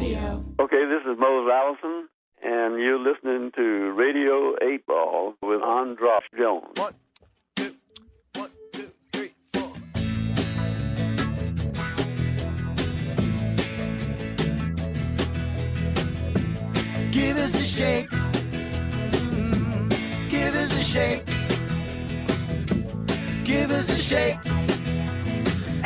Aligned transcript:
Radio. 0.00 0.42
Okay, 0.58 0.84
this 0.86 1.02
is 1.12 1.18
Mose 1.18 1.50
Allison, 1.52 2.08
and 2.42 2.80
you're 2.80 2.98
listening 2.98 3.50
to 3.54 3.92
Radio 3.92 4.54
8 4.62 4.86
Ball 4.86 5.34
with 5.42 5.60
Andras 5.62 6.22
Jones. 6.38 6.64
One, 6.76 6.94
two, 7.54 7.74
one, 8.34 8.50
two, 8.72 8.90
three, 9.12 9.32
four. 9.52 9.72
Give 17.12 17.36
us 17.36 17.54
a 17.60 17.64
shake. 17.64 18.08
Mm, 19.30 19.90
Give 20.30 20.54
us 20.54 20.76
a 20.76 20.82
shake. 20.82 21.26
Give 23.44 23.70
us 23.70 23.90
a 23.90 23.98
shake. 23.98 24.38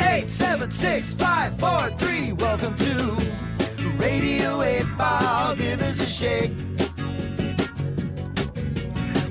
Eight, 0.01 0.29
seven, 0.29 0.71
six, 0.71 1.13
five, 1.13 1.57
four, 1.59 1.89
three. 1.97 2.33
Welcome 2.33 2.75
to 2.75 3.17
Radio 4.05 4.61
8 4.61 4.97
Ball. 4.99 5.55
Give 5.55 5.81
us 5.81 5.99
a 5.99 6.07
shake. 6.07 6.51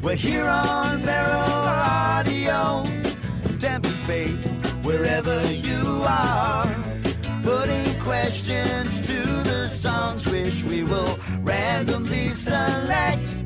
We're 0.02 0.16
here 0.16 0.48
on 0.48 0.98
Feral 0.98 1.62
Audio, 2.19 2.83
tempting 3.60 3.92
fate 4.09 4.34
wherever 4.83 5.41
you 5.52 6.02
are. 6.05 6.66
Putting 7.45 8.00
questions 8.00 9.00
to 9.02 9.23
the 9.50 9.69
songs 9.69 10.27
which 10.27 10.64
we 10.64 10.83
will 10.83 11.20
randomly 11.42 12.30
select. 12.30 13.36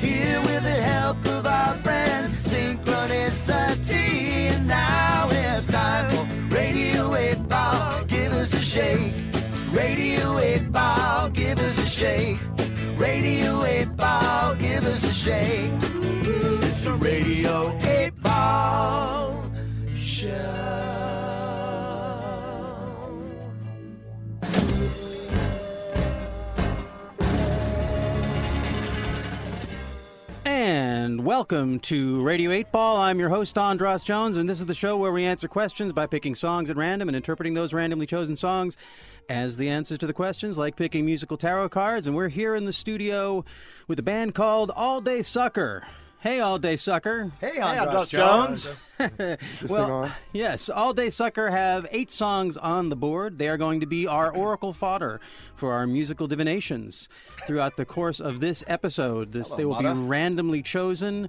Here 0.00 0.40
with 0.40 0.62
the 0.62 0.80
help 0.94 1.18
of 1.26 1.44
our 1.44 1.74
friend 1.84 2.32
Synchronicity. 2.32 4.52
And 4.52 4.66
now 4.66 5.28
it's 5.30 5.66
time 5.66 6.08
for 6.08 6.26
Radio 6.54 7.14
8 7.14 7.46
Ball. 7.46 8.04
Give 8.04 8.32
us 8.32 8.54
a 8.54 8.62
shake. 8.62 9.27
Radio 9.78 10.38
8 10.38 10.72
Ball. 10.72 11.30
Give 11.30 11.56
us 11.60 11.78
a 11.78 11.86
shake. 11.86 12.40
Radio 12.98 13.64
8 13.64 13.96
Ball. 13.96 14.07
Welcome 31.38 31.78
to 31.80 32.20
Radio 32.22 32.50
8 32.50 32.72
Ball. 32.72 32.96
I'm 32.96 33.20
your 33.20 33.28
host, 33.28 33.56
Andras 33.56 34.02
Jones, 34.02 34.38
and 34.38 34.48
this 34.48 34.58
is 34.58 34.66
the 34.66 34.74
show 34.74 34.96
where 34.96 35.12
we 35.12 35.24
answer 35.24 35.46
questions 35.46 35.92
by 35.92 36.04
picking 36.04 36.34
songs 36.34 36.68
at 36.68 36.76
random 36.76 37.08
and 37.08 37.14
interpreting 37.14 37.54
those 37.54 37.72
randomly 37.72 38.06
chosen 38.06 38.34
songs 38.34 38.76
as 39.28 39.56
the 39.56 39.68
answers 39.68 39.98
to 39.98 40.08
the 40.08 40.12
questions, 40.12 40.58
like 40.58 40.74
picking 40.74 41.06
musical 41.06 41.36
tarot 41.36 41.68
cards. 41.68 42.08
And 42.08 42.16
we're 42.16 42.26
here 42.26 42.56
in 42.56 42.64
the 42.64 42.72
studio 42.72 43.44
with 43.86 44.00
a 44.00 44.02
band 44.02 44.34
called 44.34 44.72
All 44.74 45.00
Day 45.00 45.22
Sucker. 45.22 45.86
Hey, 46.20 46.40
All 46.40 46.58
Day 46.58 46.74
Sucker. 46.74 47.30
Hey, 47.40 47.60
Andras 47.60 48.08
Jones. 48.08 48.74
well, 49.68 50.10
yes, 50.32 50.68
All 50.68 50.92
Day 50.92 51.10
Sucker 51.10 51.48
have 51.48 51.86
eight 51.92 52.10
songs 52.10 52.56
on 52.56 52.88
the 52.88 52.96
board. 52.96 53.38
They 53.38 53.48
are 53.48 53.56
going 53.56 53.78
to 53.78 53.86
be 53.86 54.08
our 54.08 54.34
oracle 54.34 54.72
fodder 54.72 55.20
for 55.54 55.72
our 55.74 55.86
musical 55.86 56.26
divinations 56.26 57.08
throughout 57.46 57.76
the 57.76 57.84
course 57.84 58.18
of 58.18 58.40
this 58.40 58.64
episode. 58.66 59.30
This 59.30 59.48
they 59.50 59.64
will 59.64 59.78
be 59.78 59.86
randomly 59.86 60.60
chosen 60.60 61.28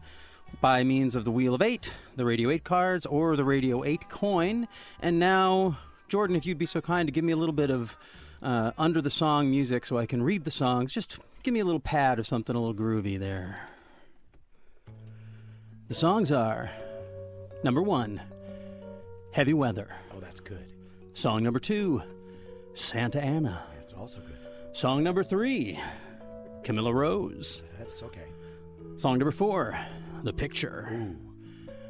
by 0.59 0.83
means 0.83 1.13
of 1.13 1.23
the 1.23 1.31
Wheel 1.31 1.53
of 1.53 1.61
Eight, 1.61 1.93
the 2.15 2.25
Radio 2.25 2.49
Eight 2.49 2.63
cards, 2.63 3.05
or 3.05 3.35
the 3.35 3.45
Radio 3.45 3.83
Eight 3.83 4.09
coin. 4.09 4.67
And 4.99 5.19
now, 5.19 5.77
Jordan, 6.07 6.35
if 6.35 6.47
you'd 6.47 6.57
be 6.57 6.65
so 6.65 6.81
kind 6.81 7.07
to 7.07 7.11
give 7.11 7.23
me 7.23 7.31
a 7.31 7.37
little 7.37 7.53
bit 7.53 7.69
of 7.69 7.95
uh, 8.41 8.71
under 8.75 9.03
the 9.03 9.11
song 9.11 9.51
music 9.51 9.85
so 9.85 9.99
I 9.99 10.07
can 10.07 10.23
read 10.23 10.45
the 10.45 10.51
songs, 10.51 10.91
just 10.91 11.19
give 11.43 11.53
me 11.53 11.59
a 11.59 11.65
little 11.65 11.79
pad 11.79 12.17
of 12.17 12.25
something 12.25 12.55
a 12.55 12.59
little 12.59 12.73
groovy 12.73 13.19
there. 13.19 13.69
The 15.89 15.95
songs 15.95 16.31
are 16.31 16.69
number 17.63 17.81
one, 17.81 18.21
Heavy 19.31 19.53
Weather. 19.53 19.89
Oh, 20.15 20.19
that's 20.19 20.39
good. 20.39 20.71
Song 21.13 21.41
number 21.41 21.59
two, 21.59 22.03
Santa 22.75 23.19
Ana. 23.19 23.63
That's 23.75 23.93
also 23.93 24.19
good. 24.19 24.37
Song 24.71 25.03
number 25.03 25.23
three, 25.23 25.79
Camilla 26.63 26.93
Rose. 26.93 27.63
That's 27.79 28.03
okay. 28.03 28.27
Song 28.97 29.17
number 29.17 29.31
four, 29.31 29.79
The 30.21 30.31
Picture. 30.31 30.87
Ooh. 30.91 31.17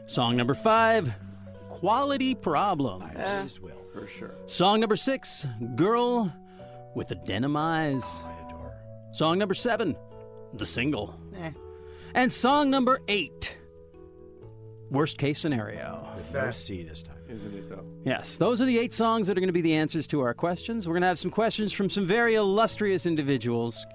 Song 0.07 0.37
number 0.37 0.53
five, 0.53 1.13
Quality 1.67 2.35
Problem. 2.35 3.03
I 3.03 3.13
just 3.43 3.61
will. 3.61 3.75
For 3.91 4.07
sure. 4.07 4.35
Song 4.45 4.79
number 4.79 4.95
six, 4.95 5.45
Girl 5.75 6.33
with 6.95 7.09
the 7.09 7.15
Denim 7.15 7.57
Eyes. 7.57 8.21
I 8.23 8.47
adore. 8.47 8.73
Song 9.11 9.37
number 9.37 9.53
seven, 9.53 9.97
The 10.53 10.65
Single. 10.65 11.19
Eh. 11.37 11.51
And 12.13 12.31
song 12.31 12.69
number 12.69 12.99
eight, 13.09 13.57
Worst 14.91 15.17
Case 15.17 15.39
Scenario. 15.39 16.07
With 16.15 16.33
no 16.33 16.51
C 16.51 16.83
this 16.83 17.03
time. 17.03 17.15
Isn't 17.29 17.53
it 17.53 17.69
though? 17.69 17.85
Yes, 18.05 18.37
those 18.37 18.61
are 18.61 18.65
the 18.65 18.79
eight 18.79 18.93
songs 18.93 19.27
that 19.27 19.37
are 19.37 19.41
going 19.41 19.47
to 19.49 19.53
be 19.53 19.61
the 19.61 19.75
answers 19.75 20.07
to 20.07 20.21
our 20.21 20.33
questions. 20.33 20.87
We're 20.87 20.95
going 20.95 21.01
to 21.03 21.07
have 21.09 21.19
some 21.19 21.29
questions 21.31 21.71
from 21.71 21.89
some 21.89 22.07
very 22.07 22.35
illustrious 22.35 23.05
individuals. 23.05 23.85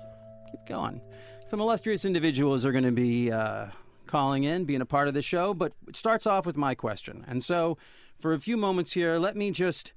Keep 0.51 0.67
going. 0.69 1.01
Some 1.47 1.61
illustrious 1.61 2.05
individuals 2.05 2.65
are 2.65 2.73
going 2.73 2.85
to 2.85 2.93
be 2.93 3.33
uh, 3.33 3.67
calling 4.07 4.45
in, 4.45 4.65
being 4.67 4.81
a 4.81 4.87
part 4.87 5.09
of 5.09 5.15
the 5.15 5.23
show, 5.23 5.53
but 5.53 5.73
it 5.89 5.97
starts 5.97 6.27
off 6.27 6.47
with 6.47 6.57
my 6.57 6.75
question. 6.77 7.25
And 7.27 7.43
so, 7.43 7.77
for 8.21 8.33
a 8.33 8.39
few 8.41 8.57
moments 8.57 8.93
here, 8.93 9.19
let 9.19 9.37
me 9.37 9.51
just 9.51 9.93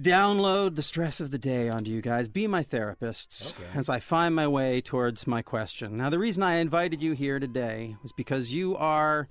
download 0.00 0.74
the 0.74 0.82
stress 0.82 1.20
of 1.20 1.30
the 1.30 1.38
day 1.38 1.68
onto 1.68 1.90
you 1.90 2.00
guys. 2.00 2.28
Be 2.28 2.46
my 2.46 2.62
therapists 2.62 3.52
Okay. 3.58 3.68
as 3.78 3.88
I 3.88 4.00
find 4.00 4.34
my 4.34 4.48
way 4.48 4.80
towards 4.80 5.26
my 5.26 5.42
question. 5.42 5.96
Now, 5.96 6.10
the 6.10 6.18
reason 6.18 6.42
I 6.42 6.56
invited 6.56 7.00
you 7.02 7.12
here 7.12 7.38
today 7.38 7.96
was 8.02 8.12
because 8.12 8.52
you 8.52 8.76
are 8.76 9.28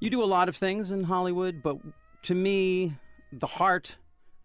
you 0.00 0.10
do 0.10 0.22
a 0.22 0.26
lot 0.26 0.48
of 0.48 0.56
things 0.56 0.90
in 0.90 1.04
Hollywood, 1.04 1.62
but 1.62 1.76
to 2.22 2.34
me, 2.34 2.94
the 3.32 3.46
heart 3.46 3.96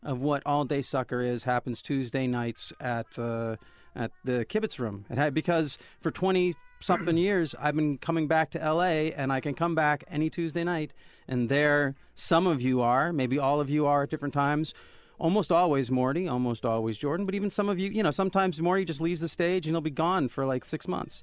of 0.04 0.20
what 0.20 0.42
All 0.46 0.66
Day 0.66 0.82
Sucker 0.82 1.22
is 1.22 1.44
happens 1.44 1.82
Tuesday 1.82 2.28
nights 2.28 2.74
at 2.80 3.12
the 3.12 3.58
at 3.96 4.12
the 4.24 4.46
Kibitz 4.46 4.80
Room. 4.80 5.06
It 5.10 5.18
had 5.18 5.34
because 5.34 5.78
for 6.00 6.12
twenty 6.12 6.54
something 6.80 7.18
years 7.18 7.54
I've 7.60 7.76
been 7.76 7.98
coming 7.98 8.28
back 8.28 8.52
to 8.52 8.62
L.A. 8.62 9.14
and 9.14 9.32
I 9.32 9.40
can 9.40 9.54
come 9.54 9.76
back 9.76 10.04
any 10.08 10.30
Tuesday 10.30 10.64
night, 10.64 10.94
and 11.28 11.50
there 11.50 11.96
some 12.16 12.48
of 12.48 12.62
you 12.62 12.82
are, 12.82 13.14
maybe 13.14 13.38
all 13.38 13.60
of 13.60 13.70
you 13.70 13.86
are 13.86 14.04
at 14.04 14.10
different 14.10 14.34
times. 14.34 14.74
Almost 15.20 15.52
always 15.52 15.92
Morty, 15.92 16.28
almost 16.28 16.66
always 16.66 16.98
Jordan, 16.98 17.28
but 17.28 17.36
even 17.36 17.52
some 17.52 17.70
of 17.70 17.78
you, 17.78 17.92
you 17.92 18.02
know, 18.02 18.10
sometimes 18.10 18.60
Morty 18.60 18.86
just 18.86 19.02
leaves 19.02 19.22
the 19.22 19.28
stage 19.28 19.68
and 19.68 19.76
he'll 19.76 19.82
be 19.82 19.92
gone 19.92 20.30
for 20.30 20.48
like 20.48 20.66
six 20.66 20.88
months. 20.88 21.22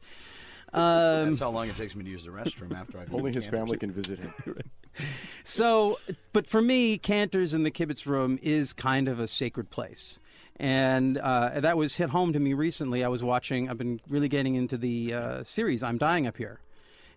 Um, 0.73 1.27
That's 1.27 1.39
how 1.41 1.51
long 1.51 1.69
it 1.69 1.77
takes 1.77 1.97
me 1.97 2.05
to 2.05 2.11
use 2.11 2.25
the 2.25 2.31
restroom 2.31 2.75
after 2.75 2.99
I've 2.99 3.13
Only 3.15 3.33
his 3.33 3.45
candy. 3.45 3.57
family 3.57 3.77
can 3.79 3.93
visit 3.93 4.19
him. 4.19 4.33
So, 5.45 5.99
but 6.33 6.49
for 6.49 6.61
me, 6.61 6.99
Cantor's 6.99 7.55
in 7.55 7.63
the 7.63 7.71
Kibitz 7.71 8.05
Room 8.05 8.39
is 8.43 8.73
kind 8.73 9.07
of 9.09 9.21
a 9.21 9.29
sacred 9.29 9.71
place. 9.71 10.19
And 10.57 11.19
uh, 11.19 11.61
that 11.61 11.77
was 11.77 11.97
hit 11.97 12.11
home 12.11 12.33
to 12.33 12.41
me 12.41 12.53
recently. 12.53 13.05
I 13.05 13.09
was 13.09 13.23
watching, 13.23 13.71
I've 13.71 13.79
been 13.79 14.01
really 14.09 14.29
getting 14.29 14.57
into 14.57 14.77
the 14.77 15.15
uh, 15.15 15.43
series, 15.45 15.83
I'm 15.85 15.99
Dying 15.99 16.27
Up 16.27 16.37
Here. 16.37 16.59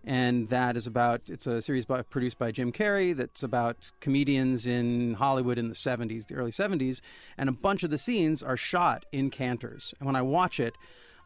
And 0.04 0.48
that 0.48 0.76
is 0.76 0.86
about, 0.86 1.22
it's 1.28 1.46
a 1.46 1.60
series 1.62 1.84
by, 1.86 2.02
produced 2.02 2.38
by 2.38 2.50
Jim 2.50 2.72
Carrey 2.72 3.14
that's 3.14 3.42
about 3.42 3.90
comedians 4.00 4.66
in 4.66 5.14
Hollywood 5.14 5.58
in 5.58 5.68
the 5.68 5.74
70s, 5.74 6.26
the 6.26 6.34
early 6.34 6.50
70s. 6.50 7.00
And 7.38 7.48
a 7.48 7.52
bunch 7.52 7.82
of 7.82 7.90
the 7.90 7.98
scenes 7.98 8.42
are 8.42 8.56
shot 8.56 9.06
in 9.12 9.30
Cantor's. 9.30 9.94
And 9.98 10.06
when 10.06 10.16
I 10.16 10.22
watch 10.22 10.58
it, 10.58 10.76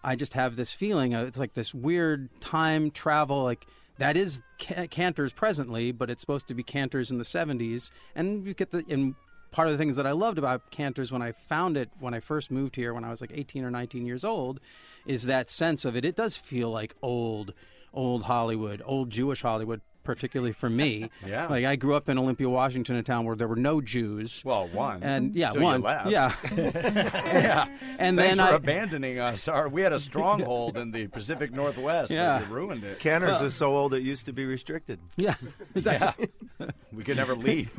I 0.06 0.14
just 0.14 0.34
have 0.34 0.54
this 0.54 0.72
feeling 0.72 1.14
of, 1.14 1.26
it's 1.26 1.38
like 1.38 1.54
this 1.54 1.74
weird 1.74 2.28
time 2.40 2.92
travel, 2.92 3.42
like 3.42 3.66
that 3.98 4.16
is 4.16 4.40
Ca- 4.60 4.86
Cantor's 4.86 5.32
presently, 5.32 5.90
but 5.90 6.10
it's 6.10 6.20
supposed 6.20 6.46
to 6.46 6.54
be 6.54 6.62
Cantor's 6.62 7.10
in 7.10 7.18
the 7.18 7.24
70s. 7.24 7.90
And 8.14 8.46
you 8.46 8.54
get 8.54 8.70
the, 8.70 8.84
and 8.88 9.16
part 9.50 9.66
of 9.66 9.72
the 9.72 9.78
things 9.78 9.96
that 9.96 10.06
I 10.06 10.12
loved 10.12 10.38
about 10.38 10.70
Cantor's 10.70 11.10
when 11.10 11.22
I 11.22 11.32
found 11.32 11.76
it, 11.76 11.90
when 11.98 12.14
I 12.14 12.20
first 12.20 12.52
moved 12.52 12.76
here, 12.76 12.94
when 12.94 13.02
I 13.02 13.10
was 13.10 13.20
like 13.20 13.32
18 13.34 13.64
or 13.64 13.70
19 13.72 14.06
years 14.06 14.22
old, 14.22 14.60
is 15.06 15.24
that 15.24 15.50
sense 15.50 15.84
of 15.84 15.96
it. 15.96 16.04
It 16.04 16.14
does 16.14 16.36
feel 16.36 16.70
like 16.70 16.94
old, 17.02 17.52
old 17.92 18.22
Hollywood, 18.22 18.82
old 18.86 19.10
Jewish 19.10 19.42
Hollywood, 19.42 19.80
particularly 20.06 20.52
for 20.52 20.70
me. 20.70 21.10
Yeah. 21.26 21.48
Like 21.48 21.64
I 21.64 21.74
grew 21.76 21.94
up 21.94 22.08
in 22.08 22.18
Olympia, 22.18 22.48
Washington, 22.48 22.94
a 22.96 23.02
town 23.02 23.24
where 23.24 23.34
there 23.34 23.48
were 23.48 23.56
no 23.56 23.80
Jews. 23.80 24.42
Well, 24.44 24.68
one. 24.68 25.02
and 25.02 25.34
yeah, 25.34 25.50
Till 25.50 25.60
you 25.62 25.66
one, 25.66 25.82
left. 25.82 26.08
yeah, 26.08 26.32
yeah, 26.56 27.66
and 27.98 28.16
Thanks 28.16 28.36
then 28.36 28.46
for 28.46 28.52
I, 28.52 28.56
abandoning 28.56 29.18
us. 29.18 29.48
Our, 29.48 29.68
we 29.68 29.82
had 29.82 29.92
a 29.92 29.98
stronghold 29.98 30.76
in 30.82 30.92
the 30.92 31.08
Pacific 31.08 31.52
Northwest. 31.52 32.12
Yeah. 32.12 32.38
but 32.38 32.48
you 32.48 32.54
ruined 32.54 32.84
it. 32.84 33.00
Cantor's 33.00 33.40
is 33.40 33.54
so 33.54 33.74
old 33.74 33.92
it 33.94 34.02
used 34.02 34.26
to 34.26 34.32
be 34.32 34.44
restricted. 34.44 35.00
yeah, 35.16 35.34
exactly. 35.74 36.28
We 36.92 37.02
could 37.02 37.16
never 37.16 37.34
leave. 37.34 37.78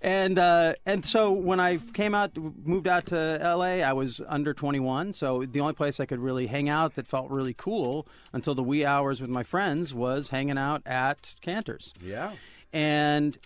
And 0.00 0.38
uh, 0.38 0.74
and 0.86 1.04
so 1.04 1.32
when 1.32 1.60
I 1.60 1.78
came 1.94 2.14
out, 2.14 2.36
moved 2.36 2.86
out 2.86 3.06
to 3.06 3.38
L.A., 3.40 3.82
I 3.82 3.92
was 3.92 4.20
under 4.26 4.54
21. 4.54 5.12
So 5.12 5.44
the 5.44 5.60
only 5.60 5.74
place 5.74 6.00
I 6.00 6.06
could 6.06 6.20
really 6.20 6.46
hang 6.46 6.68
out 6.68 6.94
that 6.94 7.06
felt 7.06 7.30
really 7.30 7.54
cool 7.54 8.06
until 8.32 8.54
the 8.54 8.62
wee 8.62 8.84
hours 8.84 9.20
with 9.20 9.30
my 9.30 9.42
friends 9.42 9.92
was 9.94 10.30
hanging 10.30 10.58
out 10.58 10.82
at 10.86 11.34
Cantor's. 11.40 11.94
Yeah. 12.04 12.32
And 12.72 13.38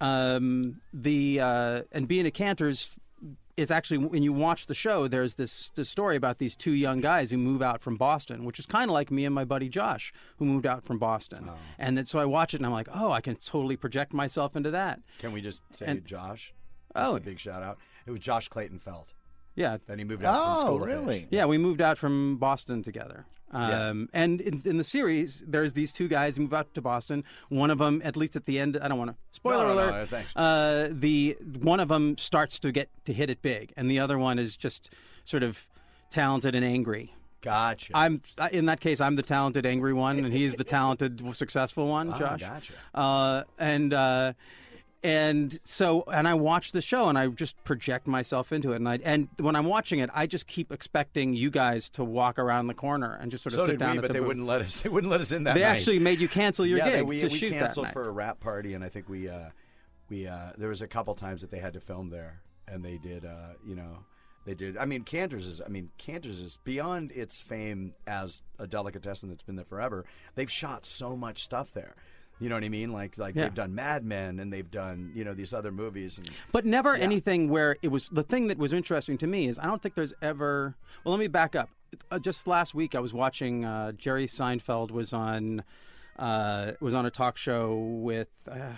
um, 0.00 0.80
the 0.92 1.40
uh, 1.40 1.82
and 1.92 2.08
being 2.08 2.26
at 2.26 2.34
Cantor's, 2.34 2.90
it's 3.60 3.70
actually 3.70 3.98
when 3.98 4.22
you 4.22 4.32
watch 4.32 4.66
the 4.66 4.74
show, 4.74 5.06
there's 5.08 5.34
this, 5.34 5.70
this 5.74 5.88
story 5.88 6.16
about 6.16 6.38
these 6.38 6.56
two 6.56 6.72
young 6.72 7.00
guys 7.00 7.30
who 7.30 7.36
move 7.38 7.62
out 7.62 7.80
from 7.82 7.96
Boston, 7.96 8.44
which 8.44 8.58
is 8.58 8.66
kind 8.66 8.90
of 8.90 8.94
like 8.94 9.10
me 9.10 9.24
and 9.24 9.34
my 9.34 9.44
buddy 9.44 9.68
Josh, 9.68 10.12
who 10.38 10.44
moved 10.46 10.66
out 10.66 10.84
from 10.84 10.98
Boston. 10.98 11.48
Oh. 11.50 11.54
And 11.78 11.96
then, 11.96 12.06
so 12.06 12.18
I 12.18 12.24
watch 12.24 12.54
it 12.54 12.58
and 12.58 12.66
I'm 12.66 12.72
like, 12.72 12.88
oh, 12.94 13.10
I 13.12 13.20
can 13.20 13.36
totally 13.36 13.76
project 13.76 14.12
myself 14.12 14.56
into 14.56 14.70
that. 14.72 15.00
Can 15.18 15.32
we 15.32 15.40
just 15.40 15.62
say 15.74 15.86
And- 15.86 16.04
Josh? 16.04 16.52
Oh. 16.96 17.16
A 17.16 17.20
big 17.20 17.38
shout 17.38 17.62
out. 17.62 17.78
It 18.06 18.10
was 18.10 18.20
Josh 18.20 18.48
Clayton 18.48 18.78
Felt. 18.80 19.14
Yeah, 19.54 19.76
Then 19.86 19.98
he 19.98 20.04
moved 20.04 20.24
out 20.24 20.34
from 20.34 20.56
Oh, 20.56 20.60
School 20.60 20.82
of 20.82 20.88
really? 20.88 21.28
Yeah, 21.30 21.44
we 21.44 21.58
moved 21.58 21.80
out 21.82 21.98
from 21.98 22.36
Boston 22.38 22.82
together. 22.82 23.26
Um, 23.52 24.08
And 24.12 24.40
in, 24.40 24.60
in 24.64 24.76
the 24.76 24.84
series, 24.84 25.42
there's 25.46 25.72
these 25.72 25.92
two 25.92 26.08
guys 26.08 26.36
who 26.36 26.42
move 26.44 26.54
out 26.54 26.72
to 26.74 26.80
Boston. 26.80 27.24
One 27.48 27.70
of 27.70 27.78
them, 27.78 28.00
at 28.04 28.16
least 28.16 28.36
at 28.36 28.44
the 28.46 28.58
end, 28.58 28.78
I 28.80 28.88
don't 28.88 28.98
want 28.98 29.10
to 29.10 29.16
spoiler 29.32 29.66
No, 29.66 29.68
no, 29.68 29.74
alert. 29.74 29.90
no, 29.92 30.06
thanks. 30.06 30.36
Uh, 30.36 30.88
the 30.92 31.36
one 31.60 31.80
of 31.80 31.88
them 31.88 32.16
starts 32.18 32.58
to 32.60 32.70
get 32.72 32.88
to 33.06 33.12
hit 33.12 33.28
it 33.30 33.42
big, 33.42 33.72
and 33.76 33.90
the 33.90 33.98
other 33.98 34.18
one 34.18 34.38
is 34.38 34.56
just 34.56 34.92
sort 35.24 35.42
of 35.42 35.66
talented 36.10 36.54
and 36.54 36.64
angry. 36.64 37.14
Gotcha. 37.42 37.92
I'm 37.94 38.20
in 38.52 38.66
that 38.66 38.80
case. 38.80 39.00
I'm 39.00 39.16
the 39.16 39.22
talented, 39.22 39.64
angry 39.64 39.94
one, 39.94 40.18
and 40.24 40.32
he's 40.32 40.56
the 40.56 40.64
talented, 40.64 41.22
successful 41.34 41.86
one. 41.88 42.10
Ah, 42.12 42.18
Josh. 42.18 42.40
gotcha. 42.40 42.72
Uh, 42.94 43.42
and 43.58 43.94
uh, 43.94 44.32
and 45.02 45.58
so, 45.64 46.02
and 46.12 46.28
I 46.28 46.34
watch 46.34 46.72
the 46.72 46.80
show, 46.82 47.08
and 47.08 47.18
I 47.18 47.26
just 47.28 47.62
project 47.64 48.06
myself 48.06 48.52
into 48.52 48.72
it. 48.72 48.76
And 48.76 48.88
I 48.88 48.98
and 49.02 49.28
when 49.38 49.56
I'm 49.56 49.64
watching 49.66 49.98
it, 50.00 50.10
I 50.12 50.26
just 50.26 50.46
keep 50.46 50.70
expecting 50.70 51.32
you 51.34 51.50
guys 51.50 51.88
to 51.90 52.04
walk 52.04 52.38
around 52.38 52.66
the 52.66 52.74
corner 52.74 53.14
and 53.20 53.30
just 53.30 53.42
sort 53.44 53.54
of 53.54 53.60
so 53.60 53.66
sit 53.66 53.72
did 53.72 53.78
down 53.80 53.92
we, 53.92 53.98
at 53.98 54.02
but 54.02 54.08
the 54.08 54.12
they 54.14 54.18
booth. 54.20 54.28
wouldn't 54.28 54.46
let 54.46 54.60
us. 54.62 54.80
They 54.82 54.88
wouldn't 54.90 55.10
let 55.10 55.20
us 55.20 55.32
in 55.32 55.44
that 55.44 55.54
They 55.54 55.60
night. 55.62 55.68
actually 55.68 55.98
made 56.00 56.20
you 56.20 56.28
cancel 56.28 56.66
your 56.66 56.78
yeah, 56.78 56.84
gig 56.84 56.92
they- 56.94 57.02
we, 57.02 57.20
to 57.20 57.28
we 57.28 57.34
shoot 57.38 57.52
canceled 57.52 57.84
that 57.86 57.88
night. 57.88 57.92
for 57.94 58.08
a 58.08 58.12
rap 58.12 58.40
party, 58.40 58.74
and 58.74 58.84
I 58.84 58.88
think 58.90 59.08
we 59.08 59.28
uh, 59.28 59.48
we 60.08 60.26
uh, 60.26 60.50
there 60.58 60.68
was 60.68 60.82
a 60.82 60.86
couple 60.88 61.14
times 61.14 61.40
that 61.40 61.50
they 61.50 61.58
had 61.60 61.72
to 61.74 61.80
film 61.80 62.10
there, 62.10 62.40
and 62.68 62.84
they 62.84 62.98
did. 62.98 63.24
Uh, 63.24 63.54
you 63.66 63.74
know, 63.76 64.00
they 64.44 64.54
did. 64.54 64.76
I 64.76 64.84
mean, 64.84 65.02
Cantor's 65.04 65.46
is. 65.46 65.62
I 65.64 65.68
mean, 65.68 65.90
Cantor's 65.98 66.40
is 66.40 66.58
beyond 66.64 67.12
its 67.12 67.40
fame 67.40 67.94
as 68.06 68.42
a 68.58 68.66
delicatessen 68.66 69.28
that's 69.30 69.42
been 69.44 69.56
there 69.56 69.64
forever. 69.64 70.04
They've 70.34 70.50
shot 70.50 70.84
so 70.84 71.16
much 71.16 71.42
stuff 71.42 71.72
there. 71.72 71.94
You 72.40 72.48
know 72.48 72.54
what 72.56 72.64
I 72.64 72.68
mean? 72.70 72.92
Like 72.92 73.18
like 73.18 73.34
Yeah. 73.34 73.44
they've 73.44 73.54
done 73.54 73.74
Mad 73.74 74.04
Men, 74.04 74.40
and 74.40 74.52
they've 74.52 74.70
done 74.70 75.12
you 75.14 75.24
know 75.24 75.34
these 75.34 75.52
other 75.52 75.70
movies. 75.70 76.18
And 76.18 76.30
But 76.52 76.64
never 76.64 76.94
anything 76.94 77.48
where 77.50 77.76
it 77.82 77.88
was 77.88 78.08
the 78.08 78.22
thing 78.22 78.48
that 78.48 78.58
was 78.58 78.72
interesting 78.72 79.18
to 79.18 79.26
me 79.26 79.46
is 79.46 79.58
I 79.58 79.66
don't 79.66 79.80
think 79.82 79.94
there's 79.94 80.14
ever. 80.22 80.74
Well, 81.04 81.12
let 81.12 81.20
me 81.20 81.28
back 81.28 81.54
up. 81.54 81.68
Uh, 82.10 82.18
just 82.18 82.46
last 82.46 82.74
week, 82.74 82.94
I 82.94 83.00
was 83.00 83.12
watching 83.12 83.64
uh, 83.64 83.92
Jerry 83.92 84.26
Seinfeld 84.26 84.90
was 84.90 85.12
on 85.12 85.62
uh, 86.18 86.72
was 86.80 86.94
on 86.94 87.06
a 87.06 87.10
talk 87.10 87.36
show 87.36 87.74
with. 87.76 88.28
Uh, 88.50 88.72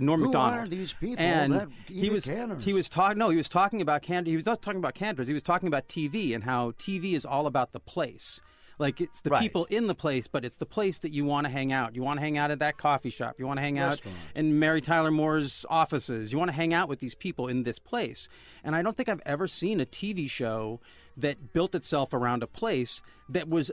Norm 0.00 0.20
Who 0.20 0.26
Macdonald. 0.28 0.64
are 0.64 0.66
these 0.70 0.94
people 0.94 1.22
and 1.22 1.70
he 1.86 2.08
was 2.08 2.24
canners? 2.24 2.64
he 2.64 2.72
was 2.72 2.88
talking. 2.88 3.18
No, 3.18 3.28
he 3.28 3.36
was 3.36 3.48
talking 3.48 3.82
about 3.82 4.00
can. 4.00 4.24
He 4.24 4.34
was 4.34 4.46
not 4.46 4.62
talking 4.62 4.78
about 4.78 4.94
cantors. 4.94 5.28
He 5.28 5.34
was 5.34 5.42
talking 5.42 5.66
about 5.66 5.86
TV 5.86 6.34
and 6.34 6.44
how 6.44 6.70
TV 6.72 7.12
is 7.14 7.26
all 7.26 7.46
about 7.46 7.72
the 7.72 7.80
place. 7.80 8.40
Like 8.80 9.00
it's 9.00 9.20
the 9.20 9.30
Right. 9.30 9.42
people 9.42 9.66
in 9.66 9.86
the 9.86 9.94
place, 9.94 10.26
but 10.26 10.44
it's 10.44 10.56
the 10.56 10.66
place 10.66 10.98
that 11.00 11.12
you 11.12 11.24
want 11.26 11.44
to 11.44 11.50
hang 11.50 11.70
out. 11.70 11.94
You 11.94 12.02
want 12.02 12.16
to 12.16 12.22
hang 12.22 12.38
out 12.38 12.50
at 12.50 12.58
that 12.60 12.78
coffee 12.78 13.10
shop. 13.10 13.36
You 13.38 13.46
want 13.46 13.58
to 13.58 13.62
hang 13.62 13.78
out 13.78 14.00
in 14.34 14.58
Mary 14.58 14.80
Tyler 14.80 15.10
Moore's 15.10 15.66
offices. 15.68 16.32
You 16.32 16.38
want 16.38 16.48
to 16.48 16.54
hang 16.56 16.72
out 16.72 16.88
with 16.88 16.98
these 16.98 17.14
people 17.14 17.46
in 17.46 17.62
this 17.64 17.78
place. 17.78 18.28
And 18.64 18.74
I 18.74 18.80
don't 18.82 18.96
think 18.96 19.08
I've 19.10 19.22
ever 19.26 19.46
seen 19.46 19.80
a 19.80 19.86
TV 19.86 20.28
show 20.28 20.80
that 21.16 21.52
built 21.52 21.74
itself 21.74 22.14
around 22.14 22.42
a 22.42 22.46
place 22.46 23.02
that 23.28 23.48
was 23.48 23.70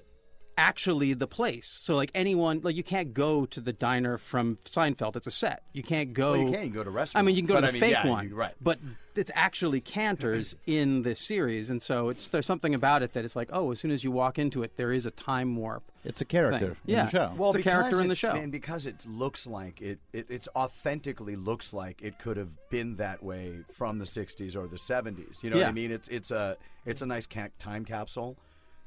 actually 0.58 1.14
the 1.14 1.28
place. 1.28 1.68
So 1.68 1.96
like 1.96 2.12
anyone 2.16 2.62
like 2.64 2.76
you 2.76 2.84
can't 2.84 3.14
go 3.14 3.46
to 3.48 3.62
the 3.62 3.72
diner 3.74 4.18
from 4.18 4.58
Seinfeld. 4.66 5.16
It's 5.16 5.28
a 5.28 5.32
set. 5.32 5.64
You 5.74 5.84
can't 5.84 6.14
go 6.14 6.32
Well, 6.34 6.42
you 6.42 6.52
can 6.52 6.70
go 6.72 6.84
to 6.84 6.90
restaurant. 6.90 7.24
I 7.24 7.26
mean 7.26 7.36
you 7.36 7.42
can 7.42 7.48
go 7.48 7.54
but 7.56 7.62
to 7.62 7.68
I 7.68 7.72
the 7.72 7.74
mean, 7.74 7.82
fake 7.82 7.92
yeah, 8.04 8.08
one. 8.08 8.34
right. 8.34 8.54
But 8.60 8.80
it's 9.16 9.32
actually 9.34 9.82
Cantors 9.82 10.56
in 10.66 11.04
this 11.04 11.20
series 11.20 11.70
and 11.70 11.82
so 11.82 12.10
it's 12.10 12.30
there's 12.30 12.46
something 12.46 12.74
about 12.76 13.04
it 13.04 13.14
that 13.14 13.24
it's 13.26 13.36
like, 13.36 13.50
oh, 13.54 13.72
as 13.72 13.80
soon 13.80 13.92
as 13.92 14.04
you 14.04 14.12
walk 14.12 14.40
into 14.40 14.64
it 14.64 14.76
there 14.78 14.92
is 14.92 15.06
a 15.06 15.12
time 15.12 15.56
warp. 15.56 15.84
It's 16.04 16.22
a 16.22 16.26
character 16.26 16.60
thing. 16.70 16.78
in 16.88 16.94
Yeah. 16.96 17.06
the 17.06 17.12
show. 17.12 17.34
Well, 17.38 17.50
It's 17.52 17.60
a 17.60 17.64
character 17.64 17.90
because 17.90 18.00
in 18.02 18.10
the 18.10 18.16
show. 18.16 18.32
and 18.32 18.52
because 18.52 18.86
it 18.86 19.06
looks 19.08 19.46
like 19.46 19.82
it, 19.82 20.00
it, 20.14 20.26
it's 20.30 20.48
authentically 20.56 21.36
looks 21.36 21.74
like 21.74 22.02
it 22.02 22.18
could 22.18 22.38
have 22.38 22.50
been 22.70 22.96
that 22.96 23.22
way 23.24 23.60
from 23.74 24.00
the 24.00 24.06
'60s 24.06 24.56
or 24.56 24.68
the 24.68 24.78
'70s. 24.78 25.44
You 25.44 25.50
know 25.52 25.58
what 25.58 25.68
I 25.68 25.72
mean? 25.72 25.92
It's 25.92 26.08
it's 26.08 26.32
a 26.32 26.58
it's 26.86 27.02
a 27.02 27.06
nice 27.06 27.28
ca- 27.28 27.50
time 27.60 27.84
capsule 27.86 28.38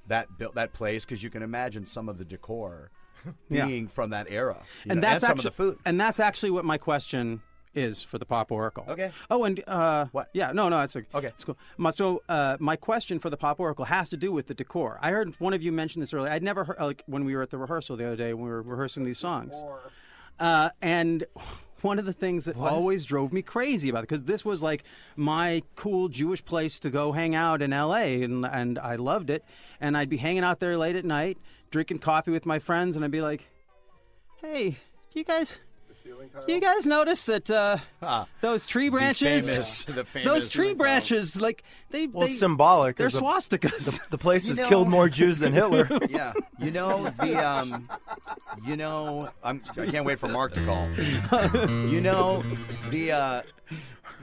that 0.08 0.38
built 0.38 0.54
that 0.54 0.72
place 0.72 1.04
because 1.04 1.22
you 1.22 1.30
can 1.30 1.42
imagine 1.42 1.86
some 1.86 2.08
of 2.08 2.18
the 2.18 2.24
decor 2.24 2.90
Yeah. 3.50 3.66
being 3.66 3.86
from 3.88 4.10
that 4.10 4.26
era, 4.30 4.62
you 4.84 4.92
and 4.92 5.00
know, 5.00 5.08
that's 5.08 5.20
some 5.22 5.32
actually, 5.32 5.48
of 5.48 5.56
the 5.56 5.62
food. 5.62 5.78
And 5.84 6.00
that's 6.00 6.18
actually 6.20 6.50
what 6.52 6.64
my 6.64 6.78
question 6.78 7.42
is 7.74 8.02
for 8.02 8.18
the 8.18 8.24
Pop 8.24 8.50
Oracle. 8.50 8.84
Okay. 8.88 9.12
Oh, 9.30 9.44
and 9.44 9.62
uh, 9.68 10.06
What? 10.10 10.30
Yeah, 10.32 10.52
no, 10.52 10.68
no, 10.70 10.80
it's 10.80 10.96
a, 10.96 11.04
Okay. 11.14 11.28
It's 11.28 11.44
cool. 11.44 11.56
My, 11.76 11.90
so 11.90 12.22
uh, 12.28 12.56
my 12.58 12.76
question 12.76 13.18
for 13.18 13.28
the 13.30 13.36
Pop 13.36 13.60
Oracle 13.60 13.84
has 13.84 14.08
to 14.08 14.16
do 14.16 14.32
with 14.32 14.46
the 14.46 14.54
decor. 14.54 14.98
I 15.02 15.10
heard 15.10 15.34
one 15.38 15.52
of 15.52 15.62
you 15.62 15.70
mention 15.70 16.00
this 16.00 16.12
earlier. 16.14 16.32
I'd 16.32 16.42
never 16.42 16.64
heard 16.64 16.78
like 16.80 17.02
when 17.06 17.24
we 17.24 17.36
were 17.36 17.42
at 17.42 17.50
the 17.50 17.58
rehearsal 17.58 17.96
the 17.96 18.06
other 18.06 18.16
day 18.16 18.32
when 18.34 18.44
we 18.44 18.50
were 18.50 18.62
rehearsing 18.62 19.04
these 19.04 19.18
songs. 19.18 19.62
Uh, 20.40 20.70
and 20.80 21.24
one 21.82 21.98
of 21.98 22.04
the 22.04 22.12
things 22.12 22.44
that 22.44 22.56
always 22.56 23.04
drove 23.04 23.32
me 23.32 23.42
crazy 23.42 23.88
about 23.88 24.04
it, 24.04 24.08
because 24.08 24.24
this 24.24 24.44
was 24.44 24.62
like 24.62 24.84
my 25.16 25.62
cool 25.76 26.08
Jewish 26.08 26.44
place 26.44 26.78
to 26.80 26.90
go 26.90 27.12
hang 27.12 27.34
out 27.34 27.62
in 27.62 27.72
L.A. 27.72 28.22
and 28.22 28.44
and 28.44 28.78
I 28.78 28.96
loved 28.96 29.30
it. 29.30 29.44
And 29.80 29.96
I'd 29.96 30.08
be 30.08 30.18
hanging 30.18 30.44
out 30.44 30.60
there 30.60 30.76
late 30.76 30.96
at 30.96 31.04
night, 31.04 31.38
drinking 31.70 32.00
coffee 32.00 32.30
with 32.30 32.46
my 32.46 32.58
friends, 32.58 32.96
and 32.96 33.04
I'd 33.04 33.10
be 33.10 33.22
like, 33.22 33.48
"Hey, 34.40 34.70
do 35.12 35.18
you 35.18 35.24
guys?" 35.24 35.58
Do 36.46 36.52
you 36.54 36.60
guys 36.60 36.86
notice 36.86 37.26
that 37.26 37.50
uh, 37.50 38.24
those 38.40 38.66
tree 38.66 38.88
branches, 38.88 39.48
famous- 39.50 39.84
the 39.84 40.06
those 40.24 40.48
tree 40.48 40.74
branches, 40.74 41.40
like 41.40 41.62
they, 41.90 42.06
Well, 42.06 42.26
they 42.26 42.30
it's 42.32 42.40
symbolic. 42.40 42.96
They're 42.96 43.08
swastikas. 43.08 44.00
The 44.10 44.18
place 44.18 44.44
You 44.44 44.50
has 44.52 44.60
know- 44.60 44.68
killed 44.68 44.88
more 44.88 45.08
Jews 45.18 45.38
than 45.38 45.52
Hitler. 45.52 45.88
yeah, 46.08 46.32
you 46.58 46.70
know 46.70 47.08
the 47.20 47.36
um, 47.36 47.88
you 48.66 48.76
know 48.76 49.28
I'm 49.42 49.62
I 49.76 49.86
can't 49.86 50.06
wait 50.06 50.18
for 50.18 50.28
Mark 50.28 50.54
to 50.54 50.64
call. 50.64 50.88
You 51.88 52.00
know 52.00 52.42
the 52.90 53.12
uh, 53.12 53.42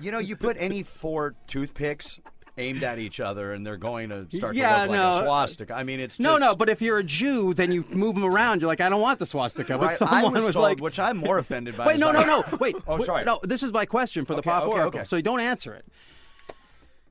you 0.01 0.12
know 0.12 0.19
you 0.19 0.35
put 0.35 0.57
any 0.59 0.83
four 0.83 1.35
toothpicks 1.47 2.19
aimed 2.57 2.83
at 2.83 3.00
each 3.00 3.19
other 3.19 3.54
and 3.54 3.65
they're 3.65 3.77
going 3.77 4.09
to 4.09 4.27
start 4.36 4.56
Yeah, 4.56 4.83
to 4.86 4.92
look 4.92 4.98
no. 4.98 5.09
like 5.13 5.21
a 5.21 5.25
swastika. 5.25 5.74
I 5.75 5.83
mean, 5.83 6.00
it's 6.00 6.19
no, 6.19 6.31
just, 6.31 6.42
no, 6.42 6.56
but 6.56 6.69
if 6.69 6.81
you're 6.81 6.98
a 6.98 7.04
Jew, 7.04 7.54
then 7.54 7.71
you 7.71 7.86
move 7.89 8.15
them 8.15 8.24
around. 8.25 8.62
You're 8.62 8.68
like, 8.68 8.81
I 8.81 8.89
don't 8.89 9.01
want 9.01 9.19
the 9.19 9.25
swastika. 9.25 9.77
But 9.77 9.86
Right, 9.88 9.95
someone 9.98 10.36
I 10.38 10.44
was, 10.44 10.56
told, 10.56 10.63
like, 10.63 10.80
which 10.81 11.00
I'm 11.00 11.18
more 11.18 11.38
offended 11.38 11.77
by. 11.77 11.86
Wait, 11.88 12.00
no, 12.00 12.12
no, 12.12 12.24
no. 12.24 12.44
Wait. 12.59 12.75
Oh, 12.88 13.01
sorry. 13.04 13.24
No, 13.25 13.39
this 13.44 13.63
is 13.63 13.71
my 13.71 13.86
question 13.86 14.25
for 14.25 14.33
the 14.33 14.39
Okay, 14.39 14.50
Pop 14.50 14.63
okay, 14.63 14.71
Oracle. 14.80 15.00
okay. 15.01 15.06
So 15.06 15.15
you 15.15 15.21
don't 15.21 15.39
answer 15.39 15.74
it. 15.74 15.86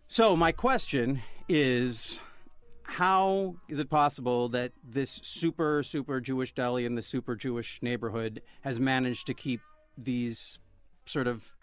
So 0.09 0.37
my 0.37 0.53
question 0.53 1.23
is 1.49 2.21
how 2.83 3.57
is 3.69 3.79
it 3.79 3.91
possible 3.91 4.49
that 4.51 4.73
this 4.85 5.21
super, 5.23 5.83
super 5.83 6.21
Jewish 6.21 6.55
deli 6.55 6.87
in 6.87 6.95
the 6.95 7.03
super 7.03 7.35
Jewish 7.37 7.81
neighborhood 7.83 8.43
has 8.63 8.79
managed 8.79 9.27
to 9.27 9.35
keep 9.35 9.61
these 9.99 10.59
sort 11.05 11.27
of 11.27 11.56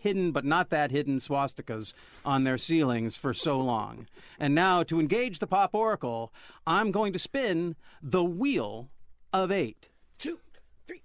hidden 0.00 0.32
but 0.32 0.44
not 0.44 0.70
that 0.70 0.90
hidden 0.90 1.18
swastikas 1.18 1.94
on 2.24 2.44
their 2.44 2.58
ceilings 2.58 3.16
for 3.16 3.32
so 3.32 3.58
long? 3.58 4.06
And 4.38 4.54
now, 4.54 4.82
to 4.84 4.98
engage 4.98 5.38
the 5.38 5.46
Pop 5.46 5.74
Oracle, 5.74 6.32
I'm 6.66 6.90
going 6.90 7.12
to 7.12 7.18
spin 7.18 7.76
the 8.02 8.24
wheel 8.24 8.88
of 9.32 9.50
eight. 9.50 9.88
Two, 10.18 10.38
three. 10.86 11.02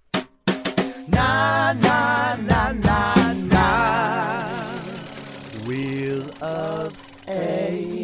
Na 1.08 1.72
na 1.72 2.36
na 2.36 2.72
na 2.72 3.32
na. 3.32 4.48
Wheel 5.66 6.22
of 6.42 6.92
eight. 7.28 7.96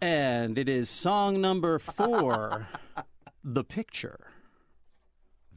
And 0.00 0.56
it 0.56 0.68
is 0.68 0.88
song 0.88 1.40
number 1.40 1.78
four, 1.78 2.68
The 3.44 3.64
Picture. 3.64 4.30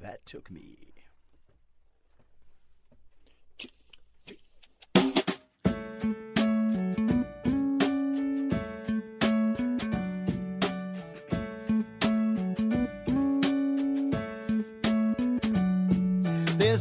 That 0.01 0.25
took 0.25 0.49
me. 0.49 0.80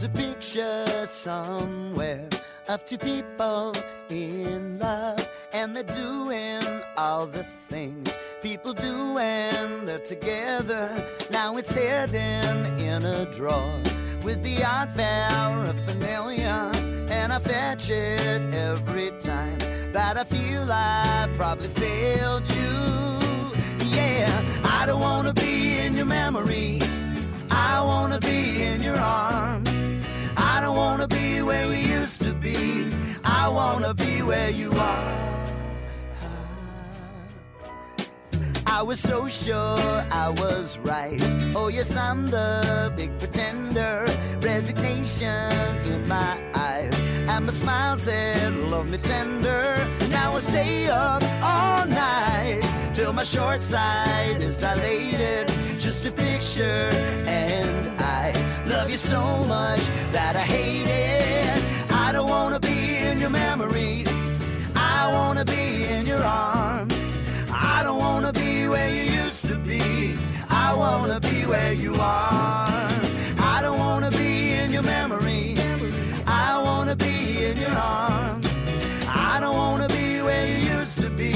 There's 0.01 0.15
a 0.15 0.17
picture 0.17 1.07
somewhere 1.07 2.27
of 2.69 2.87
two 2.87 2.97
people 2.97 3.75
in 4.09 4.79
love, 4.79 5.31
and 5.53 5.77
they're 5.77 5.83
doing 5.83 6.63
all 6.97 7.27
the 7.27 7.45
things 7.45 8.17
people 8.41 8.73
do 8.73 9.13
when 9.13 9.85
they're 9.85 9.99
together. 9.99 10.89
Now 11.31 11.59
it's 11.59 11.75
hidden 11.75 12.79
in 12.79 13.05
a 13.05 13.31
drawer 13.31 13.79
with 14.23 14.43
the 14.43 14.65
odd 14.65 14.95
paraphernalia, 14.95 16.71
and 17.11 17.31
I 17.31 17.39
fetch 17.39 17.91
it 17.91 18.55
every 18.55 19.11
time 19.21 19.59
that 19.93 20.17
I 20.17 20.25
feel 20.25 20.67
I 20.73 21.29
probably 21.37 21.69
failed 21.69 22.49
you. 22.49 23.91
Yeah, 23.95 24.61
I 24.65 24.87
don't 24.87 25.03
wanna 25.03 25.35
be 25.35 25.77
in 25.81 25.95
your 25.95 26.07
memory. 26.07 26.81
I 27.51 27.83
wanna 27.83 28.19
be 28.19 28.63
in 28.63 28.81
your 28.81 28.97
arms. 28.97 29.50
Wanna 31.01 31.15
be 31.15 31.41
where 31.41 31.67
we 31.67 31.81
used 31.81 32.21
to 32.21 32.35
be. 32.35 32.93
I 33.25 33.49
wanna 33.49 33.95
be 33.95 34.21
where 34.21 34.51
you 34.51 34.71
are. 34.73 35.17
I 38.67 38.83
was 38.83 39.01
so 39.01 39.27
sure 39.27 40.05
I 40.13 40.29
was 40.37 40.77
right. 40.77 41.23
Oh, 41.57 41.69
yes, 41.69 41.97
I'm 41.97 42.31
the 42.31 42.93
big 42.99 43.19
pretender. 43.19 44.05
Resignation 44.43 45.51
in 45.87 46.07
my 46.07 46.37
eyes. 46.55 46.93
And 47.33 47.47
my 47.47 47.53
smile 47.53 47.97
said, 47.97 48.55
Love 48.69 48.91
me 48.91 48.99
tender. 48.99 49.79
Now 50.11 50.35
I 50.37 50.41
stay 50.41 50.89
up 50.91 51.23
all 51.43 51.87
night 51.87 52.61
till 52.93 53.15
my 53.15 53.25
short 53.25 53.63
side 53.63 54.43
is 54.43 54.59
dilated. 54.59 55.49
Just 55.79 56.05
a 56.05 56.13
picture, 56.13 56.91
and 57.25 57.90
love 58.81 58.91
you 58.91 58.97
so 58.97 59.45
much 59.45 59.85
that 60.11 60.37
I 60.37 60.41
hate 60.57 60.89
it. 60.89 61.91
I 61.91 62.13
don't 62.13 62.31
wanna 62.31 62.59
be 62.59 62.97
in 62.97 63.21
your 63.21 63.29
memory. 63.29 64.07
I 64.75 65.01
wanna 65.13 65.45
be 65.45 65.85
in 65.97 66.07
your 66.07 66.25
arms. 66.25 67.01
I 67.53 67.83
don't 67.85 67.99
wanna 67.99 68.33
be 68.33 68.69
where 68.69 68.89
you 68.89 69.05
used 69.23 69.43
to 69.49 69.57
be. 69.57 70.17
I 70.49 70.73
wanna 70.75 71.21
be 71.21 71.45
where 71.53 71.75
you 71.75 71.93
are. 71.97 72.89
I 73.55 73.59
don't 73.61 73.79
wanna 73.79 74.11
be 74.23 74.55
in 74.63 74.73
your 74.73 74.87
memory. 74.97 75.59
I 76.27 76.51
wanna 76.67 76.97
be 76.97 77.45
in 77.49 77.59
your 77.59 77.77
arms. 77.77 78.47
I 79.07 79.41
don't 79.43 79.57
wanna 79.65 79.89
be 79.89 80.23
where 80.23 80.47
you 80.53 80.59
used 80.79 80.97
to 81.05 81.11
be. 81.11 81.35